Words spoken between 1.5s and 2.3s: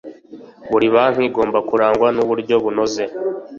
kurangwa n